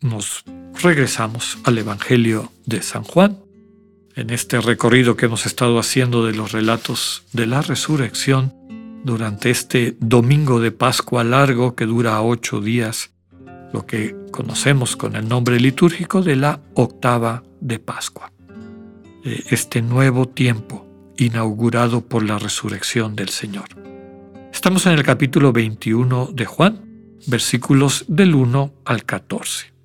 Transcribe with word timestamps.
nos 0.00 0.44
regresamos 0.82 1.58
al 1.64 1.78
Evangelio 1.78 2.52
de 2.64 2.82
San 2.82 3.04
Juan. 3.04 3.38
En 4.14 4.30
este 4.30 4.60
recorrido 4.60 5.16
que 5.16 5.26
hemos 5.26 5.46
estado 5.46 5.78
haciendo 5.78 6.24
de 6.24 6.34
los 6.34 6.52
relatos 6.52 7.24
de 7.32 7.46
la 7.46 7.62
resurrección 7.62 8.54
durante 9.04 9.50
este 9.50 9.96
domingo 10.00 10.60
de 10.60 10.72
Pascua 10.72 11.24
largo 11.24 11.74
que 11.74 11.86
dura 11.86 12.20
ocho 12.22 12.60
días, 12.60 13.12
lo 13.72 13.86
que 13.86 14.16
conocemos 14.32 14.96
con 14.96 15.16
el 15.16 15.28
nombre 15.28 15.60
litúrgico 15.60 16.22
de 16.22 16.36
la 16.36 16.60
octava 16.74 17.42
de 17.60 17.78
Pascua 17.78 18.32
este 19.48 19.82
nuevo 19.82 20.28
tiempo 20.28 20.86
inaugurado 21.16 22.02
por 22.02 22.22
la 22.22 22.38
resurrección 22.38 23.16
del 23.16 23.28
Señor. 23.28 23.68
Estamos 24.52 24.86
en 24.86 24.92
el 24.92 25.02
capítulo 25.02 25.52
21 25.52 26.30
de 26.32 26.46
Juan, 26.46 27.16
versículos 27.26 28.04
del 28.08 28.34
1 28.34 28.72
al 28.84 29.04
14. 29.04 29.75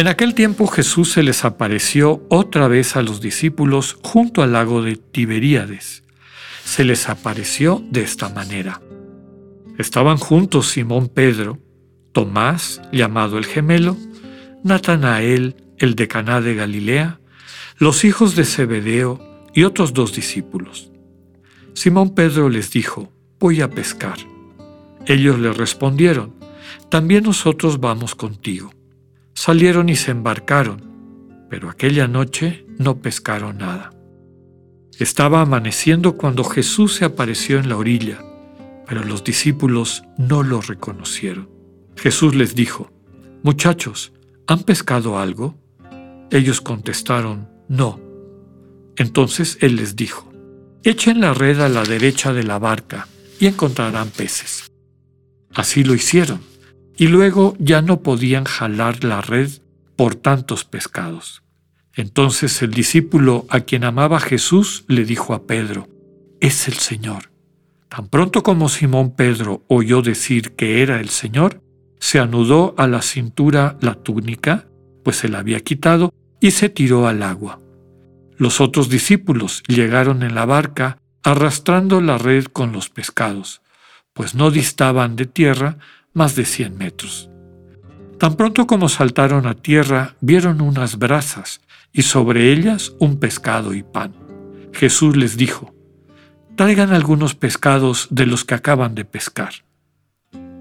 En 0.00 0.08
aquel 0.08 0.34
tiempo 0.34 0.66
Jesús 0.66 1.12
se 1.12 1.22
les 1.22 1.44
apareció 1.44 2.24
otra 2.30 2.68
vez 2.68 2.96
a 2.96 3.02
los 3.02 3.20
discípulos 3.20 3.98
junto 4.02 4.42
al 4.42 4.54
lago 4.54 4.80
de 4.80 4.96
Tiberíades. 4.96 6.04
Se 6.64 6.84
les 6.84 7.10
apareció 7.10 7.84
de 7.90 8.00
esta 8.00 8.30
manera. 8.30 8.80
Estaban 9.76 10.16
juntos 10.16 10.70
Simón 10.70 11.08
Pedro, 11.08 11.58
Tomás, 12.12 12.80
llamado 12.92 13.36
el 13.36 13.44
gemelo, 13.44 13.94
Natanael, 14.64 15.56
el 15.76 15.96
de 15.96 16.08
Caná 16.08 16.40
de 16.40 16.54
Galilea, 16.54 17.20
los 17.76 18.02
hijos 18.06 18.34
de 18.34 18.46
Zebedeo 18.46 19.20
y 19.54 19.64
otros 19.64 19.92
dos 19.92 20.14
discípulos. 20.14 20.90
Simón 21.74 22.14
Pedro 22.14 22.48
les 22.48 22.70
dijo, 22.70 23.12
voy 23.38 23.60
a 23.60 23.68
pescar. 23.68 24.16
Ellos 25.04 25.38
le 25.38 25.52
respondieron, 25.52 26.36
también 26.88 27.24
nosotros 27.24 27.80
vamos 27.80 28.14
contigo. 28.14 28.72
Salieron 29.40 29.88
y 29.88 29.96
se 29.96 30.10
embarcaron, 30.10 31.46
pero 31.48 31.70
aquella 31.70 32.06
noche 32.06 32.66
no 32.76 32.98
pescaron 33.00 33.56
nada. 33.56 33.88
Estaba 34.98 35.40
amaneciendo 35.40 36.18
cuando 36.18 36.44
Jesús 36.44 36.96
se 36.96 37.06
apareció 37.06 37.58
en 37.58 37.70
la 37.70 37.78
orilla, 37.78 38.18
pero 38.86 39.02
los 39.02 39.24
discípulos 39.24 40.02
no 40.18 40.42
lo 40.42 40.60
reconocieron. 40.60 41.48
Jesús 41.96 42.34
les 42.34 42.54
dijo, 42.54 42.92
Muchachos, 43.42 44.12
¿han 44.46 44.62
pescado 44.64 45.18
algo? 45.18 45.58
Ellos 46.30 46.60
contestaron, 46.60 47.48
no. 47.66 47.98
Entonces 48.96 49.56
él 49.62 49.76
les 49.76 49.96
dijo, 49.96 50.30
echen 50.82 51.22
la 51.22 51.32
red 51.32 51.60
a 51.60 51.70
la 51.70 51.84
derecha 51.84 52.34
de 52.34 52.42
la 52.42 52.58
barca 52.58 53.08
y 53.38 53.46
encontrarán 53.46 54.10
peces. 54.10 54.70
Así 55.54 55.82
lo 55.82 55.94
hicieron, 55.94 56.42
y 57.00 57.06
luego 57.06 57.56
ya 57.58 57.80
no 57.80 58.02
podían 58.02 58.44
jalar 58.44 59.04
la 59.04 59.22
red 59.22 59.48
por 59.96 60.16
tantos 60.16 60.66
pescados. 60.66 61.42
Entonces 61.94 62.60
el 62.60 62.72
discípulo 62.72 63.46
a 63.48 63.60
quien 63.60 63.84
amaba 63.84 64.20
Jesús 64.20 64.84
le 64.86 65.06
dijo 65.06 65.32
a 65.32 65.46
Pedro, 65.46 65.88
es 66.40 66.68
el 66.68 66.74
Señor. 66.74 67.32
Tan 67.88 68.08
pronto 68.08 68.42
como 68.42 68.68
Simón 68.68 69.14
Pedro 69.16 69.64
oyó 69.66 70.02
decir 70.02 70.52
que 70.52 70.82
era 70.82 71.00
el 71.00 71.08
Señor, 71.08 71.62
se 72.00 72.18
anudó 72.18 72.74
a 72.76 72.86
la 72.86 73.00
cintura 73.00 73.78
la 73.80 73.94
túnica, 73.94 74.66
pues 75.02 75.16
se 75.16 75.30
la 75.30 75.38
había 75.38 75.60
quitado, 75.60 76.12
y 76.38 76.50
se 76.50 76.68
tiró 76.68 77.08
al 77.08 77.22
agua. 77.22 77.62
Los 78.36 78.60
otros 78.60 78.90
discípulos 78.90 79.62
llegaron 79.68 80.22
en 80.22 80.34
la 80.34 80.44
barca 80.44 80.98
arrastrando 81.22 82.02
la 82.02 82.18
red 82.18 82.44
con 82.44 82.72
los 82.72 82.90
pescados, 82.90 83.62
pues 84.12 84.34
no 84.34 84.50
distaban 84.50 85.16
de 85.16 85.24
tierra 85.24 85.78
más 86.12 86.36
de 86.36 86.44
cien 86.44 86.76
metros. 86.76 87.30
Tan 88.18 88.36
pronto 88.36 88.66
como 88.66 88.88
saltaron 88.88 89.46
a 89.46 89.54
tierra, 89.54 90.14
vieron 90.20 90.60
unas 90.60 90.98
brasas 90.98 91.60
y 91.92 92.02
sobre 92.02 92.52
ellas 92.52 92.94
un 92.98 93.18
pescado 93.18 93.74
y 93.74 93.82
pan. 93.82 94.14
Jesús 94.72 95.16
les 95.16 95.36
dijo, 95.36 95.74
traigan 96.56 96.92
algunos 96.92 97.34
pescados 97.34 98.08
de 98.10 98.26
los 98.26 98.44
que 98.44 98.54
acaban 98.54 98.94
de 98.94 99.04
pescar. 99.04 99.52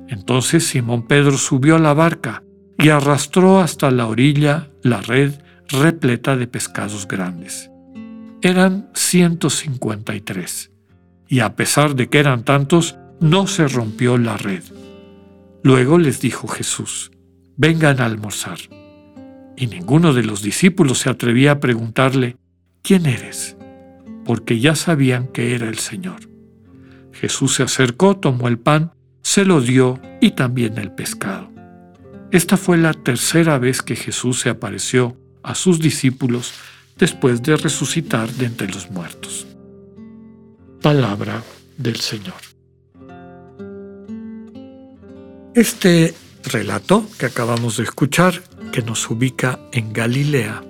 Entonces 0.08 0.66
Simón 0.66 1.06
Pedro 1.06 1.38
subió 1.38 1.76
a 1.76 1.80
la 1.80 1.94
barca 1.94 2.44
y 2.78 2.90
arrastró 2.90 3.60
hasta 3.60 3.92
la 3.92 4.08
orilla 4.08 4.70
la 4.82 5.02
red 5.02 5.34
repleta 5.68 6.36
de 6.36 6.48
pescados 6.48 7.08
grandes. 7.08 7.70
Eran 8.42 8.90
153, 8.94 10.72
y 11.28 11.42
a 11.42 11.56
pesar 11.56 11.96
de 11.96 12.10
que 12.10 12.20
eran 12.20 12.44
tantos, 12.44 12.96
no 13.20 13.48
se 13.48 13.68
rompió 13.68 14.18
la 14.18 14.38
red. 14.38 14.64
Luego 15.64 15.98
les 15.98 16.22
dijo 16.22 16.48
Jesús, 16.48 17.12
vengan 17.58 18.00
a 18.00 18.06
almorzar. 18.06 18.60
Y 19.58 19.68
ninguno 19.68 20.14
de 20.14 20.24
los 20.24 20.42
discípulos 20.42 21.00
se 21.00 21.10
atrevía 21.10 21.52
a 21.52 21.60
preguntarle, 21.60 22.38
¿quién 22.82 23.06
eres? 23.06 23.58
Porque 24.26 24.60
ya 24.60 24.76
sabían 24.76 25.28
que 25.28 25.54
era 25.56 25.68
el 25.68 25.78
Señor. 25.78 26.30
Jesús 27.12 27.56
se 27.56 27.64
acercó, 27.64 28.16
tomó 28.18 28.48
el 28.48 28.58
pan, 28.58 28.94
se 29.22 29.44
lo 29.44 29.60
dio 29.60 30.00
y 30.22 30.32
también 30.32 30.78
el 30.78 30.92
pescado. 30.92 31.52
Esta 32.32 32.56
fue 32.56 32.78
la 32.78 32.94
tercera 32.94 33.58
vez 33.58 33.82
que 33.82 33.96
Jesús 33.96 34.40
se 34.40 34.50
apareció 34.50 35.18
a 35.44 35.56
sus 35.56 35.80
discípulos 35.80 36.54
después 36.98 37.42
de 37.44 37.58
resucitar 37.58 38.30
de 38.30 38.46
entre 38.46 38.68
los 38.68 38.92
muertos. 38.92 39.48
Palabra 40.82 41.44
del 41.78 41.98
Señor. 41.98 42.36
Este 45.60 46.14
relato 46.42 47.06
que 47.18 47.26
acabamos 47.26 47.76
de 47.76 47.84
escuchar, 47.84 48.42
que 48.72 48.82
nos 48.82 49.10
ubica 49.10 49.60
en 49.74 49.92
Galilea, 49.92 50.64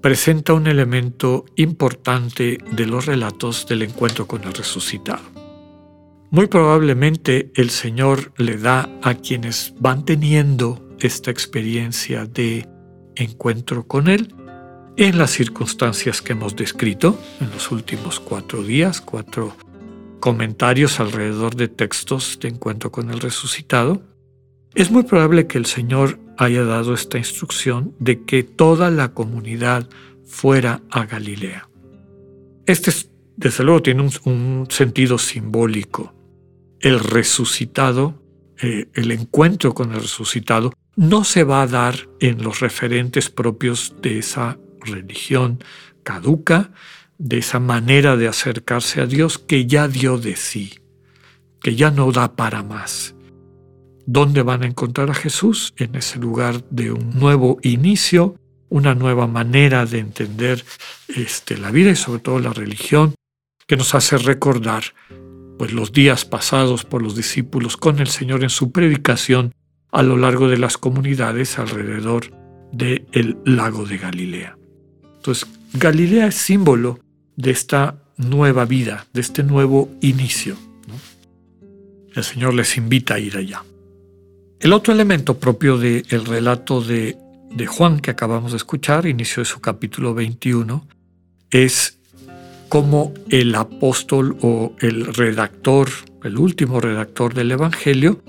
presenta 0.00 0.52
un 0.52 0.68
elemento 0.68 1.44
importante 1.56 2.58
de 2.70 2.86
los 2.86 3.06
relatos 3.06 3.66
del 3.66 3.82
encuentro 3.82 4.28
con 4.28 4.44
el 4.44 4.54
resucitado. 4.54 5.24
Muy 6.30 6.46
probablemente 6.46 7.50
el 7.56 7.70
Señor 7.70 8.32
le 8.36 8.58
da 8.58 8.88
a 9.02 9.14
quienes 9.14 9.74
van 9.80 10.04
teniendo 10.04 10.88
esta 11.00 11.32
experiencia 11.32 12.24
de 12.24 12.68
encuentro 13.16 13.88
con 13.88 14.06
Él 14.06 14.32
en 14.96 15.18
las 15.18 15.32
circunstancias 15.32 16.22
que 16.22 16.34
hemos 16.34 16.54
descrito 16.54 17.18
en 17.40 17.50
los 17.50 17.72
últimos 17.72 18.20
cuatro 18.20 18.62
días, 18.62 19.00
cuatro 19.00 19.56
comentarios 20.20 21.00
alrededor 21.00 21.56
de 21.56 21.66
textos 21.66 22.38
de 22.40 22.50
encuentro 22.50 22.92
con 22.92 23.10
el 23.10 23.18
resucitado, 23.18 24.00
es 24.74 24.90
muy 24.90 25.02
probable 25.02 25.46
que 25.46 25.58
el 25.58 25.66
Señor 25.66 26.18
haya 26.38 26.64
dado 26.64 26.94
esta 26.94 27.18
instrucción 27.18 27.94
de 27.98 28.24
que 28.24 28.42
toda 28.42 28.90
la 28.90 29.12
comunidad 29.12 29.88
fuera 30.24 30.80
a 30.90 31.04
Galilea. 31.04 31.68
Este, 32.66 32.92
desde 33.36 33.64
luego, 33.64 33.82
tiene 33.82 34.08
un, 34.24 34.66
sentido 34.70 35.18
simbólico. 35.18 36.14
El 36.80 37.00
resucitado, 37.00 38.22
eh, 38.60 38.88
el 38.94 39.10
encuentro 39.10 39.74
con 39.74 39.92
el 39.92 40.00
resucitado, 40.00 40.72
no 40.96 41.24
se 41.24 41.44
va 41.44 41.62
a 41.62 41.66
dar 41.66 42.08
en 42.20 42.42
los 42.42 42.60
referentes 42.60 43.30
propios 43.30 43.94
de 44.02 44.18
esa 44.18 44.58
religión 44.80 45.62
caduca, 46.02 46.70
de 47.18 47.38
esa 47.38 47.60
manera 47.60 48.16
de 48.16 48.28
acercarse 48.28 49.00
a 49.00 49.06
Dios 49.06 49.38
que 49.38 49.66
ya 49.66 49.86
dio 49.86 50.18
de 50.18 50.36
sí, 50.36 50.80
que 51.60 51.76
ya 51.76 51.90
no 51.90 52.10
da 52.10 52.34
para 52.34 52.62
más. 52.62 53.14
¿Dónde 54.06 54.42
van 54.42 54.62
a 54.62 54.66
encontrar 54.66 55.10
a 55.10 55.14
Jesús? 55.14 55.74
En 55.76 55.94
ese 55.94 56.18
lugar 56.18 56.64
de 56.70 56.92
un 56.92 57.18
nuevo 57.18 57.58
inicio, 57.62 58.36
una 58.68 58.94
nueva 58.94 59.26
manera 59.26 59.86
de 59.86 59.98
entender 59.98 60.64
este, 61.08 61.56
la 61.56 61.70
vida 61.70 61.90
y 61.90 61.96
sobre 61.96 62.20
todo 62.20 62.38
la 62.40 62.52
religión, 62.52 63.14
que 63.66 63.76
nos 63.76 63.94
hace 63.94 64.18
recordar 64.18 64.82
pues, 65.58 65.72
los 65.72 65.92
días 65.92 66.24
pasados 66.24 66.84
por 66.84 67.02
los 67.02 67.14
discípulos 67.14 67.76
con 67.76 68.00
el 68.00 68.08
Señor 68.08 68.42
en 68.42 68.50
su 68.50 68.72
predicación 68.72 69.54
a 69.92 70.02
lo 70.02 70.16
largo 70.16 70.48
de 70.48 70.58
las 70.58 70.78
comunidades 70.78 71.58
alrededor 71.58 72.32
del 72.72 73.36
lago 73.44 73.84
de 73.84 73.98
Galilea. 73.98 74.56
Entonces, 75.16 75.46
Galilea 75.74 76.26
es 76.26 76.34
símbolo 76.34 76.98
de 77.36 77.50
esta 77.50 78.02
nueva 78.16 78.64
vida, 78.64 79.06
de 79.12 79.20
este 79.20 79.42
nuevo 79.42 79.90
inicio. 80.00 80.56
El 82.14 82.24
Señor 82.24 82.54
les 82.54 82.76
invita 82.76 83.14
a 83.14 83.18
ir 83.18 83.36
allá. 83.36 83.62
El 84.62 84.72
otro 84.72 84.94
elemento 84.94 85.40
propio 85.40 85.76
del 85.76 86.24
relato 86.24 86.80
de, 86.80 87.18
de 87.50 87.66
Juan 87.66 87.98
que 87.98 88.12
acabamos 88.12 88.52
de 88.52 88.58
escuchar, 88.58 89.06
inicio 89.06 89.40
de 89.40 89.44
su 89.44 89.60
capítulo 89.60 90.14
21, 90.14 90.86
es 91.50 91.98
cómo 92.68 93.12
el 93.28 93.56
apóstol 93.56 94.36
o 94.40 94.76
el 94.78 95.12
redactor, 95.12 95.88
el 96.22 96.38
último 96.38 96.80
redactor 96.80 97.34
del 97.34 97.50
Evangelio, 97.50 98.22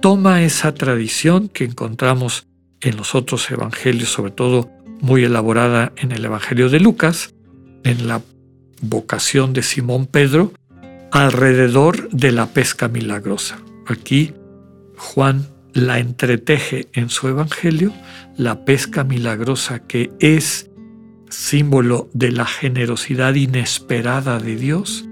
toma 0.00 0.42
esa 0.42 0.74
tradición 0.74 1.48
que 1.48 1.62
encontramos 1.62 2.48
en 2.80 2.96
los 2.96 3.14
otros 3.14 3.48
evangelios, 3.52 4.08
sobre 4.08 4.32
todo 4.32 4.68
muy 5.00 5.22
elaborada 5.22 5.92
en 5.98 6.10
el 6.10 6.24
Evangelio 6.24 6.68
de 6.68 6.80
Lucas, 6.80 7.32
en 7.84 8.08
la 8.08 8.22
vocación 8.82 9.52
de 9.52 9.62
Simón 9.62 10.06
Pedro, 10.06 10.52
alrededor 11.12 12.10
de 12.10 12.32
la 12.32 12.46
pesca 12.46 12.88
milagrosa. 12.88 13.60
Aquí 13.86 14.34
Juan 14.96 15.46
la 15.76 15.98
entreteje 15.98 16.88
en 16.94 17.10
su 17.10 17.28
Evangelio, 17.28 17.92
la 18.38 18.64
pesca 18.64 19.04
milagrosa 19.04 19.80
que 19.80 20.10
es 20.20 20.70
símbolo 21.28 22.08
de 22.14 22.32
la 22.32 22.46
generosidad 22.46 23.34
inesperada 23.34 24.38
de 24.38 24.56
Dios. 24.56 25.04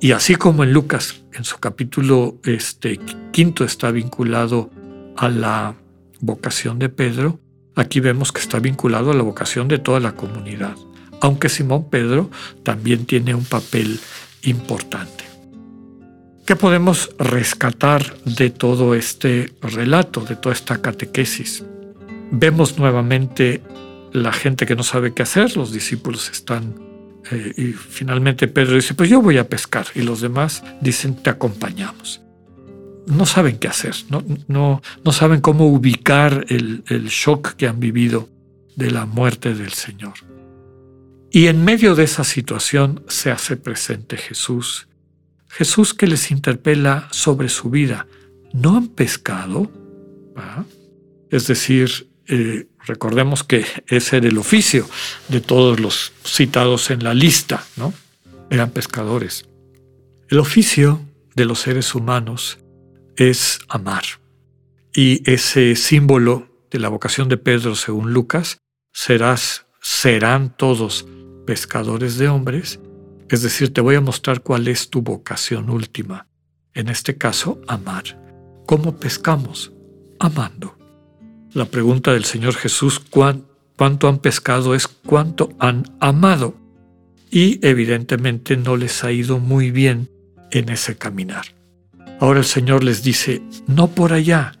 Y 0.00 0.12
así 0.12 0.36
como 0.36 0.64
en 0.64 0.72
Lucas, 0.72 1.22
en 1.34 1.44
su 1.44 1.58
capítulo 1.58 2.38
este, 2.44 2.98
quinto 3.30 3.64
está 3.64 3.90
vinculado 3.90 4.70
a 5.18 5.28
la 5.28 5.74
vocación 6.20 6.78
de 6.78 6.88
Pedro, 6.88 7.38
aquí 7.74 8.00
vemos 8.00 8.32
que 8.32 8.40
está 8.40 8.58
vinculado 8.58 9.10
a 9.10 9.14
la 9.14 9.22
vocación 9.22 9.68
de 9.68 9.78
toda 9.78 10.00
la 10.00 10.12
comunidad, 10.12 10.76
aunque 11.20 11.50
Simón 11.50 11.90
Pedro 11.90 12.30
también 12.62 13.04
tiene 13.04 13.34
un 13.34 13.44
papel 13.44 14.00
importante. 14.44 15.25
¿Qué 16.46 16.54
podemos 16.54 17.10
rescatar 17.18 18.16
de 18.24 18.50
todo 18.50 18.94
este 18.94 19.52
relato, 19.60 20.20
de 20.20 20.36
toda 20.36 20.54
esta 20.54 20.80
catequesis? 20.80 21.64
Vemos 22.30 22.78
nuevamente 22.78 23.62
la 24.12 24.32
gente 24.32 24.64
que 24.64 24.76
no 24.76 24.84
sabe 24.84 25.12
qué 25.12 25.24
hacer, 25.24 25.56
los 25.56 25.72
discípulos 25.72 26.30
están 26.30 26.76
eh, 27.32 27.52
y 27.56 27.72
finalmente 27.72 28.46
Pedro 28.46 28.76
dice, 28.76 28.94
pues 28.94 29.10
yo 29.10 29.20
voy 29.20 29.38
a 29.38 29.48
pescar 29.48 29.86
y 29.96 30.02
los 30.02 30.20
demás 30.20 30.62
dicen, 30.80 31.16
te 31.16 31.30
acompañamos. 31.30 32.22
No 33.08 33.26
saben 33.26 33.58
qué 33.58 33.66
hacer, 33.66 33.96
no, 34.08 34.22
no, 34.46 34.82
no 35.04 35.12
saben 35.12 35.40
cómo 35.40 35.66
ubicar 35.66 36.46
el, 36.48 36.84
el 36.86 37.08
shock 37.08 37.54
que 37.54 37.66
han 37.66 37.80
vivido 37.80 38.28
de 38.76 38.92
la 38.92 39.04
muerte 39.04 39.52
del 39.52 39.72
Señor. 39.72 40.14
Y 41.32 41.48
en 41.48 41.64
medio 41.64 41.96
de 41.96 42.04
esa 42.04 42.22
situación 42.22 43.02
se 43.08 43.32
hace 43.32 43.56
presente 43.56 44.16
Jesús. 44.16 44.86
Jesús 45.56 45.94
que 45.94 46.06
les 46.06 46.30
interpela 46.30 47.08
sobre 47.12 47.48
su 47.48 47.70
vida. 47.70 48.06
¿No 48.52 48.76
han 48.76 48.88
pescado? 48.88 49.70
¿Ah? 50.36 50.64
Es 51.30 51.46
decir, 51.46 52.10
eh, 52.26 52.66
recordemos 52.84 53.42
que 53.42 53.64
ese 53.86 54.18
era 54.18 54.28
el 54.28 54.36
oficio 54.36 54.86
de 55.28 55.40
todos 55.40 55.80
los 55.80 56.12
citados 56.24 56.90
en 56.90 57.02
la 57.02 57.14
lista, 57.14 57.64
¿no? 57.76 57.94
Eran 58.50 58.70
pescadores. 58.70 59.48
El 60.28 60.40
oficio 60.40 61.00
de 61.34 61.46
los 61.46 61.60
seres 61.60 61.94
humanos 61.94 62.58
es 63.16 63.60
amar. 63.68 64.04
Y 64.92 65.22
ese 65.30 65.74
símbolo 65.74 66.48
de 66.70 66.80
la 66.80 66.90
vocación 66.90 67.30
de 67.30 67.38
Pedro, 67.38 67.76
según 67.76 68.12
Lucas, 68.12 68.58
serás, 68.92 69.66
serán 69.80 70.54
todos 70.54 71.06
pescadores 71.46 72.18
de 72.18 72.28
hombres, 72.28 72.78
es 73.28 73.42
decir, 73.42 73.72
te 73.72 73.80
voy 73.80 73.96
a 73.96 74.00
mostrar 74.00 74.42
cuál 74.42 74.68
es 74.68 74.90
tu 74.90 75.02
vocación 75.02 75.70
última. 75.70 76.26
En 76.74 76.88
este 76.88 77.16
caso, 77.16 77.60
amar. 77.66 78.04
¿Cómo 78.66 78.96
pescamos? 78.96 79.72
Amando. 80.18 80.76
La 81.52 81.64
pregunta 81.64 82.12
del 82.12 82.24
Señor 82.24 82.54
Jesús, 82.54 83.00
¿cuánto 83.00 84.08
han 84.08 84.18
pescado? 84.18 84.74
es 84.74 84.86
cuánto 84.86 85.50
han 85.58 85.84
amado. 86.00 86.54
Y 87.30 87.58
evidentemente 87.66 88.56
no 88.56 88.76
les 88.76 89.02
ha 89.04 89.12
ido 89.12 89.38
muy 89.38 89.70
bien 89.70 90.10
en 90.50 90.68
ese 90.68 90.96
caminar. 90.96 91.46
Ahora 92.20 92.40
el 92.40 92.44
Señor 92.44 92.84
les 92.84 93.02
dice, 93.02 93.42
no 93.66 93.88
por 93.88 94.12
allá, 94.12 94.52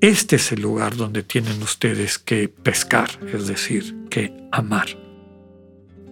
este 0.00 0.36
es 0.36 0.52
el 0.52 0.60
lugar 0.60 0.96
donde 0.96 1.22
tienen 1.22 1.62
ustedes 1.62 2.18
que 2.18 2.48
pescar, 2.48 3.10
es 3.32 3.46
decir, 3.46 3.94
que 4.10 4.32
amar. 4.52 5.03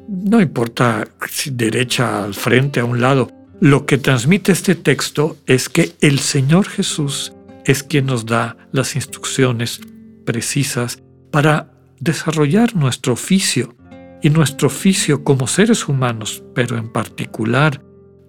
No 0.08 0.40
importa 0.40 1.06
si 1.30 1.50
derecha, 1.50 2.24
al 2.24 2.34
frente, 2.34 2.80
a 2.80 2.84
un 2.84 3.00
lado, 3.00 3.30
lo 3.60 3.86
que 3.86 3.98
transmite 3.98 4.52
este 4.52 4.74
texto 4.74 5.36
es 5.46 5.68
que 5.68 5.92
el 6.00 6.18
Señor 6.18 6.66
Jesús 6.68 7.32
es 7.64 7.82
quien 7.82 8.06
nos 8.06 8.26
da 8.26 8.56
las 8.72 8.96
instrucciones 8.96 9.80
precisas 10.24 11.02
para 11.30 11.72
desarrollar 12.00 12.74
nuestro 12.74 13.12
oficio 13.12 13.76
y 14.20 14.30
nuestro 14.30 14.66
oficio 14.66 15.22
como 15.24 15.46
seres 15.46 15.88
humanos, 15.88 16.42
pero 16.54 16.76
en 16.76 16.90
particular 16.90 17.80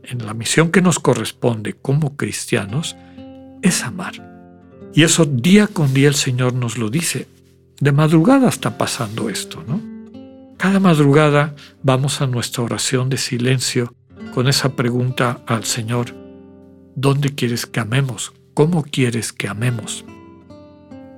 en 0.03 0.25
la 0.25 0.33
misión 0.33 0.71
que 0.71 0.81
nos 0.81 0.99
corresponde 0.99 1.73
como 1.73 2.15
cristianos, 2.15 2.95
es 3.61 3.83
amar. 3.83 4.13
Y 4.93 5.03
eso 5.03 5.25
día 5.25 5.67
con 5.67 5.93
día 5.93 6.09
el 6.09 6.15
Señor 6.15 6.53
nos 6.53 6.77
lo 6.77 6.89
dice. 6.89 7.27
De 7.79 7.91
madrugada 7.91 8.49
está 8.49 8.77
pasando 8.77 9.29
esto, 9.29 9.63
¿no? 9.67 9.92
Cada 10.63 10.79
madrugada 10.79 11.57
vamos 11.81 12.21
a 12.21 12.25
nuestra 12.25 12.63
oración 12.63 13.09
de 13.09 13.17
silencio 13.17 13.93
con 14.33 14.47
esa 14.47 14.77
pregunta 14.77 15.41
al 15.45 15.65
Señor, 15.65 16.15
¿dónde 16.95 17.35
quieres 17.35 17.65
que 17.65 17.81
amemos? 17.81 18.31
¿Cómo 18.53 18.83
quieres 18.83 19.33
que 19.33 19.49
amemos? 19.49 20.05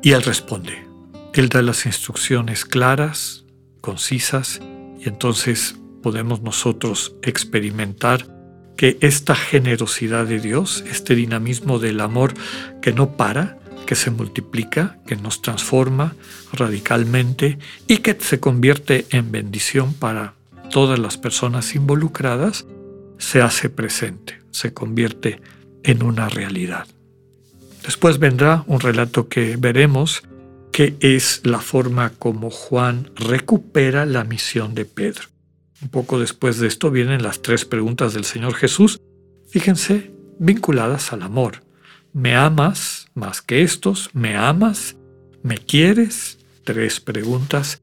Y 0.01 0.13
Él 0.13 0.23
responde. 0.23 0.87
Él 1.35 1.49
da 1.49 1.61
las 1.61 1.85
instrucciones 1.85 2.65
claras, 2.65 3.45
concisas, 3.81 4.61
y 4.99 5.07
entonces 5.07 5.75
podemos 6.01 6.41
nosotros 6.41 7.15
experimentar 7.21 8.25
que 8.75 8.97
esta 9.01 9.35
generosidad 9.35 10.25
de 10.25 10.39
Dios, 10.39 10.83
este 10.89 11.13
dinamismo 11.13 11.77
del 11.77 12.01
amor 12.01 12.33
que 12.81 12.93
no 12.93 13.15
para, 13.15 13.59
que 13.85 13.95
se 13.95 14.11
multiplica, 14.11 14.97
que 15.07 15.15
nos 15.15 15.41
transforma 15.41 16.15
radicalmente 16.53 17.59
y 17.87 17.97
que 17.97 18.17
se 18.19 18.39
convierte 18.39 19.05
en 19.11 19.31
bendición 19.31 19.93
para 19.93 20.33
todas 20.69 20.99
las 20.99 21.17
personas 21.17 21.75
involucradas, 21.75 22.65
se 23.17 23.41
hace 23.41 23.69
presente, 23.69 24.41
se 24.51 24.73
convierte 24.73 25.41
en 25.83 26.03
una 26.03 26.29
realidad. 26.29 26.87
Después 27.83 28.17
vendrá 28.17 28.63
un 28.67 28.79
relato 28.79 29.29
que 29.29 29.57
veremos, 29.57 30.23
que 30.71 30.95
es 30.99 31.41
la 31.43 31.59
forma 31.59 32.09
como 32.09 32.49
Juan 32.49 33.11
recupera 33.15 34.05
la 34.05 34.23
misión 34.23 34.73
de 34.73 34.85
Pedro. 34.85 35.25
Un 35.81 35.89
poco 35.89 36.19
después 36.19 36.59
de 36.59 36.67
esto 36.67 36.89
vienen 36.89 37.21
las 37.21 37.41
tres 37.41 37.63
preguntas 37.63 38.13
del 38.13 38.25
Señor 38.25 38.55
Jesús, 38.55 38.99
fíjense, 39.47 40.11
vinculadas 40.39 41.13
al 41.13 41.21
amor. 41.21 41.63
¿Me 42.11 42.35
amas 42.35 43.04
más 43.15 43.41
que 43.41 43.63
estos? 43.63 44.11
¿Me 44.13 44.35
amas? 44.35 44.97
¿Me 45.41 45.57
quieres? 45.57 46.37
Tres 46.63 46.99
preguntas 46.99 47.81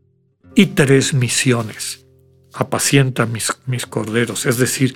y 0.54 0.66
tres 0.66 1.14
misiones. 1.14 2.06
Apacienta 2.52 3.26
mis, 3.26 3.52
mis 3.66 3.86
corderos, 3.86 4.46
es 4.46 4.58
decir, 4.58 4.94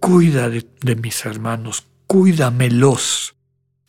cuida 0.00 0.48
de, 0.48 0.66
de 0.82 0.94
mis 0.94 1.24
hermanos, 1.24 1.86
cuídamelos 2.06 3.34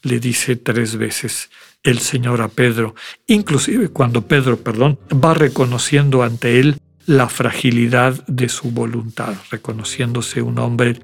le 0.02 0.20
dice 0.20 0.56
tres 0.56 0.96
veces 0.96 1.50
el 1.84 2.00
Señor 2.00 2.42
a 2.42 2.48
Pedro, 2.48 2.96
inclusive 3.28 3.90
cuando 3.90 4.28
Pedro, 4.28 4.58
perdón, 4.58 5.00
va 5.14 5.34
reconociendo 5.34 6.24
ante 6.24 6.60
él 6.60 6.78
la 7.06 7.28
fragilidad 7.28 8.26
de 8.28 8.50
su 8.50 8.72
voluntad, 8.72 9.34
reconociéndose 9.50 10.42
un 10.42 10.60
hombre 10.60 11.00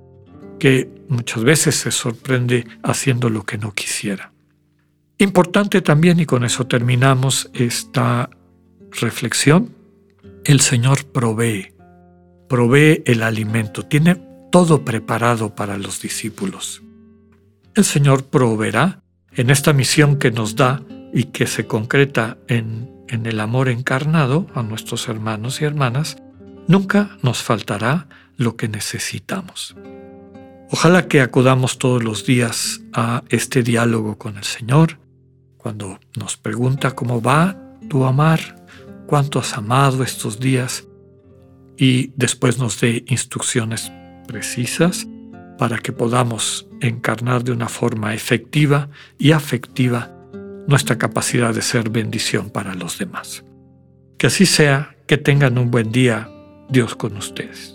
que 0.60 0.90
muchas 1.10 1.44
veces 1.44 1.76
se 1.76 1.92
sorprende 1.92 2.68
haciendo 2.84 3.30
lo 3.30 3.44
que 3.44 3.58
no 3.58 3.74
quisiera. 3.74 4.35
Importante 5.18 5.82
también, 5.82 6.20
y 6.20 6.26
con 6.26 6.44
eso 6.44 6.68
terminamos 6.68 7.50
esta 7.54 8.30
reflexión, 8.92 9.74
el 10.44 10.60
Señor 10.62 11.06
provee, 11.06 11.74
provee 12.48 13.04
el 13.06 13.24
alimento, 13.24 13.84
tiene 13.84 14.22
todo 14.52 14.84
preparado 14.86 15.56
para 15.56 15.78
los 15.78 16.02
discípulos 16.02 16.82
el 17.76 17.84
Señor 17.84 18.24
proveerá 18.24 19.02
en 19.34 19.50
esta 19.50 19.74
misión 19.74 20.18
que 20.18 20.32
nos 20.32 20.56
da 20.56 20.82
y 21.14 21.26
que 21.26 21.46
se 21.46 21.68
concreta 21.68 22.38
en, 22.48 22.90
en 23.10 23.26
el 23.26 23.40
amor 23.42 23.68
encarnado 23.68 24.48
a 24.56 24.64
nuestros 24.64 25.10
hermanos 25.10 25.62
y 25.62 25.66
hermanas, 25.66 26.18
nunca 26.68 27.18
nos 27.22 27.44
faltará 27.44 28.08
lo 28.38 28.56
que 28.56 28.70
necesitamos. 28.70 29.76
Ojalá 30.72 31.08
que 31.08 31.22
acudamos 31.22 31.78
todos 31.78 32.04
los 32.04 32.26
días 32.26 32.82
a 32.94 33.24
este 33.30 33.62
diálogo 33.62 34.18
con 34.18 34.38
el 34.38 34.44
Señor, 34.44 34.98
cuando 35.66 36.00
nos 36.16 36.38
pregunta 36.38 36.92
cómo 36.92 37.24
va 37.24 37.58
tu 37.90 38.06
amar, 38.06 38.40
cuánto 39.08 39.40
has 39.40 39.58
amado 39.58 40.04
estos 40.04 40.40
días, 40.40 40.88
y 41.76 42.12
después 42.16 42.60
nos 42.60 42.80
dé 42.80 43.04
instrucciones 43.08 43.92
precisas 44.28 45.08
para 45.58 45.80
que 45.80 45.92
podamos 45.92 46.68
encarnar 46.82 47.44
de 47.44 47.52
una 47.52 47.68
forma 47.68 48.14
efectiva 48.14 48.90
y 49.18 49.32
afectiva 49.32 50.16
nuestra 50.68 51.00
capacidad 51.00 51.52
de 51.52 51.64
ser 51.64 51.90
bendición 51.90 52.52
para 52.52 52.76
los 52.76 53.00
demás. 53.00 53.44
Que 54.20 54.28
así 54.28 54.46
sea, 54.46 54.96
que 55.08 55.18
tengan 55.18 55.58
un 55.58 55.72
buen 55.72 55.92
día, 55.92 56.30
Dios 56.70 56.94
con 56.94 57.18
ustedes. 57.18 57.75